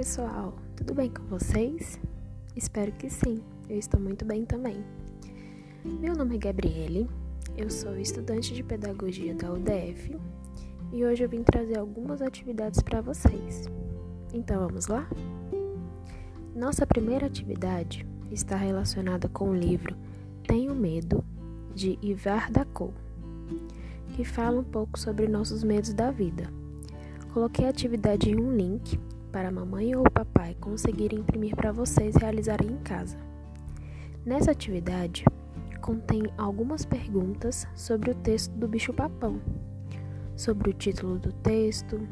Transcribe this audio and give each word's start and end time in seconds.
pessoal, 0.00 0.54
tudo 0.74 0.94
bem 0.94 1.10
com 1.10 1.22
vocês? 1.24 2.00
Espero 2.56 2.90
que 2.90 3.10
sim, 3.10 3.42
eu 3.68 3.78
estou 3.78 4.00
muito 4.00 4.24
bem 4.24 4.46
também. 4.46 4.82
Meu 5.84 6.14
nome 6.14 6.36
é 6.36 6.38
Gabriele, 6.38 7.06
eu 7.54 7.68
sou 7.68 7.94
estudante 7.98 8.54
de 8.54 8.62
pedagogia 8.62 9.34
da 9.34 9.52
UDF 9.52 10.18
e 10.90 11.04
hoje 11.04 11.22
eu 11.22 11.28
vim 11.28 11.42
trazer 11.42 11.78
algumas 11.78 12.22
atividades 12.22 12.80
para 12.80 13.02
vocês. 13.02 13.68
Então 14.32 14.66
vamos 14.66 14.86
lá? 14.86 15.06
Nossa 16.56 16.86
primeira 16.86 17.26
atividade 17.26 18.06
está 18.30 18.56
relacionada 18.56 19.28
com 19.28 19.50
o 19.50 19.54
livro 19.54 19.94
Tenho 20.48 20.74
Medo, 20.74 21.22
de 21.74 21.98
Ivar 22.00 22.50
Dacou, 22.50 22.94
que 24.16 24.24
fala 24.24 24.60
um 24.60 24.64
pouco 24.64 24.98
sobre 24.98 25.28
nossos 25.28 25.62
medos 25.62 25.92
da 25.92 26.10
vida. 26.10 26.50
Coloquei 27.34 27.66
a 27.66 27.68
atividade 27.68 28.30
em 28.30 28.40
um 28.40 28.50
link 28.50 28.98
para 29.30 29.48
a 29.48 29.52
mamãe 29.52 29.94
ou 29.94 30.02
o 30.02 30.10
papai 30.10 30.56
conseguirem 30.60 31.20
imprimir 31.20 31.56
para 31.56 31.72
vocês 31.72 32.16
realizarem 32.16 32.68
em 32.68 32.78
casa. 32.78 33.16
Nessa 34.24 34.50
atividade, 34.50 35.24
contém 35.80 36.22
algumas 36.36 36.84
perguntas 36.84 37.66
sobre 37.74 38.10
o 38.10 38.14
texto 38.14 38.52
do 38.52 38.68
bicho-papão, 38.68 39.40
sobre 40.36 40.70
o 40.70 40.74
título 40.74 41.18
do 41.18 41.32
texto, 41.32 42.06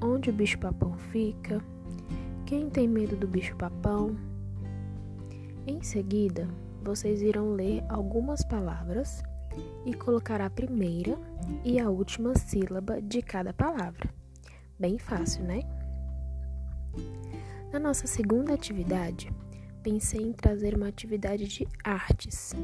onde 0.00 0.30
o 0.30 0.32
bicho-papão 0.32 0.96
fica, 0.98 1.62
quem 2.44 2.68
tem 2.68 2.86
medo 2.86 3.16
do 3.16 3.26
bicho-papão. 3.26 4.16
Em 5.66 5.82
seguida, 5.82 6.48
vocês 6.82 7.22
irão 7.22 7.52
ler 7.52 7.84
algumas 7.88 8.44
palavras 8.44 9.22
e 9.84 9.94
colocar 9.94 10.40
a 10.40 10.50
primeira 10.50 11.18
e 11.64 11.80
a 11.80 11.90
última 11.90 12.34
sílaba 12.36 13.00
de 13.00 13.22
cada 13.22 13.52
palavra. 13.52 14.08
Bem 14.78 14.98
fácil, 14.98 15.44
né? 15.44 15.62
Na 17.72 17.78
nossa 17.78 18.06
segunda 18.06 18.54
atividade, 18.54 19.30
pensei 19.82 20.20
em 20.20 20.32
trazer 20.32 20.74
uma 20.74 20.88
atividade 20.88 21.46
de 21.46 21.66
artes, 21.84 22.54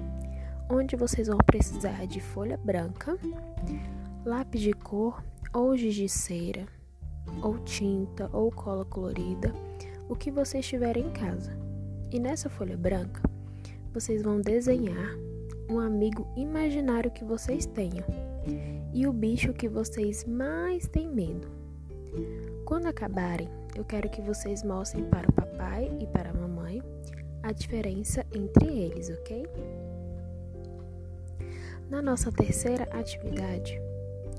onde 0.70 0.96
vocês 0.96 1.28
vão 1.28 1.38
precisar 1.38 2.06
de 2.06 2.20
folha 2.20 2.56
branca, 2.56 3.18
lápis 4.24 4.60
de 4.60 4.72
cor 4.72 5.22
ou 5.52 5.76
giz 5.76 5.94
de 5.94 6.08
cera, 6.08 6.66
ou 7.42 7.58
tinta 7.58 8.28
ou 8.32 8.50
cola 8.50 8.84
colorida, 8.84 9.52
o 10.08 10.16
que 10.16 10.30
vocês 10.30 10.66
tiverem 10.66 11.06
em 11.06 11.12
casa. 11.12 11.56
E 12.10 12.18
nessa 12.18 12.48
folha 12.48 12.76
branca, 12.76 13.22
vocês 13.92 14.22
vão 14.22 14.40
desenhar 14.40 15.16
um 15.68 15.78
amigo 15.78 16.26
imaginário 16.36 17.10
que 17.10 17.24
vocês 17.24 17.66
tenham 17.66 18.04
e 18.92 19.06
o 19.06 19.12
bicho 19.12 19.52
que 19.52 19.68
vocês 19.68 20.24
mais 20.24 20.86
têm 20.86 21.08
medo. 21.08 21.48
Quando 22.64 22.86
acabarem, 22.86 23.48
eu 23.74 23.84
quero 23.84 24.08
que 24.08 24.22
vocês 24.22 24.62
mostrem 24.62 25.04
para 25.04 25.28
o 25.28 25.32
papai 25.32 25.90
e 26.00 26.06
para 26.06 26.30
a 26.30 26.34
mamãe 26.34 26.82
a 27.42 27.52
diferença 27.52 28.24
entre 28.32 28.66
eles, 28.66 29.10
ok? 29.10 29.46
Na 31.90 32.00
nossa 32.00 32.32
terceira 32.32 32.84
atividade, 32.84 33.80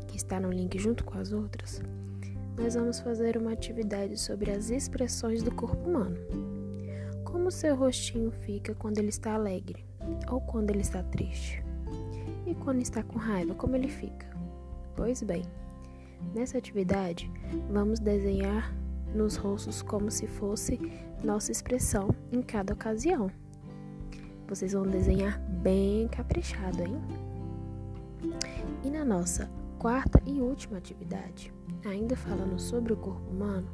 que 0.07 0.17
está 0.17 0.39
no 0.39 0.49
link 0.49 0.79
junto 0.79 1.03
com 1.03 1.17
as 1.17 1.31
outras, 1.31 1.81
nós 2.57 2.75
vamos 2.75 2.99
fazer 2.99 3.37
uma 3.37 3.51
atividade 3.51 4.17
sobre 4.17 4.51
as 4.51 4.69
expressões 4.69 5.43
do 5.43 5.53
corpo 5.53 5.87
humano. 5.87 6.17
Como 7.23 7.51
seu 7.51 7.75
rostinho 7.75 8.31
fica 8.31 8.73
quando 8.73 8.97
ele 8.97 9.09
está 9.09 9.33
alegre 9.33 9.85
ou 10.31 10.39
quando 10.39 10.69
ele 10.69 10.81
está 10.81 11.03
triste? 11.03 11.63
E 12.47 12.55
quando 12.55 12.81
está 12.81 13.03
com 13.03 13.19
raiva, 13.19 13.53
como 13.53 13.75
ele 13.75 13.89
fica? 13.89 14.25
Pois 14.95 15.21
bem, 15.21 15.43
nessa 16.33 16.57
atividade 16.57 17.29
vamos 17.69 17.99
desenhar 17.99 18.73
nos 19.15 19.35
rostos 19.37 19.81
como 19.81 20.11
se 20.11 20.27
fosse 20.27 20.79
nossa 21.23 21.51
expressão 21.51 22.09
em 22.31 22.41
cada 22.41 22.73
ocasião. 22.73 23.31
Vocês 24.47 24.73
vão 24.73 24.83
desenhar 24.83 25.39
bem 25.39 26.07
caprichado, 26.07 26.83
hein? 26.83 27.01
E 28.83 28.89
na 28.89 29.03
nossa 29.03 29.49
quarta 29.79 30.21
e 30.25 30.41
última 30.41 30.77
atividade, 30.77 31.51
ainda 31.85 32.15
falando 32.15 32.59
sobre 32.59 32.93
o 32.93 32.97
corpo 32.97 33.27
humano, 33.31 33.67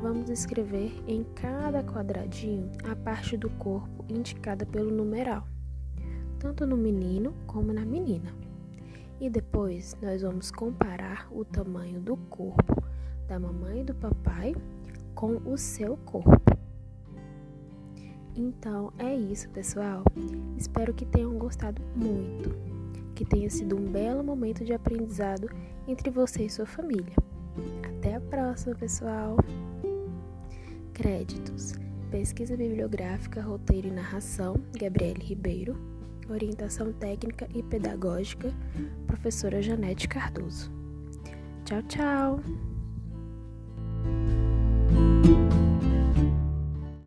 vamos 0.00 0.30
escrever 0.30 1.02
em 1.06 1.24
cada 1.34 1.82
quadradinho 1.82 2.70
a 2.88 2.94
parte 2.94 3.36
do 3.36 3.50
corpo 3.50 4.04
indicada 4.08 4.64
pelo 4.64 4.90
numeral, 4.90 5.46
tanto 6.38 6.66
no 6.66 6.76
menino 6.76 7.34
como 7.46 7.72
na 7.72 7.84
menina. 7.84 8.32
E 9.20 9.30
depois 9.30 9.96
nós 10.00 10.22
vamos 10.22 10.50
comparar 10.50 11.26
o 11.32 11.44
tamanho 11.44 12.00
do 12.00 12.16
corpo 12.16 12.82
da 13.26 13.38
mamãe 13.38 13.80
e 13.80 13.84
do 13.84 13.94
papai 13.94 14.54
com 15.14 15.36
o 15.44 15.56
seu 15.56 15.96
corpo. 15.98 16.56
Então 18.34 18.92
é 18.98 19.14
isso, 19.14 19.48
pessoal. 19.48 20.04
Espero 20.56 20.92
que 20.92 21.06
tenham 21.06 21.38
gostado 21.38 21.80
muito, 21.94 22.54
que 23.14 23.24
tenha 23.24 23.48
sido 23.48 23.76
um 23.76 23.90
belo 23.90 24.22
momento 24.22 24.64
de 24.64 24.74
aprendizado 24.74 25.48
entre 25.88 26.10
você 26.10 26.44
e 26.44 26.50
sua 26.50 26.66
família. 26.66 27.14
Até 27.82 28.16
a 28.16 28.20
próxima, 28.20 28.74
pessoal. 28.74 29.38
Créditos: 30.92 31.74
Pesquisa 32.10 32.56
bibliográfica, 32.56 33.40
roteiro 33.40 33.88
e 33.88 33.90
narração, 33.90 34.56
Gabriele 34.78 35.24
Ribeiro. 35.24 35.76
Orientação 36.28 36.92
técnica 36.92 37.48
e 37.54 37.62
pedagógica, 37.62 38.52
professora 39.06 39.62
Janete 39.62 40.08
Cardoso. 40.08 40.72
Tchau, 41.64 41.82
tchau! 41.84 42.75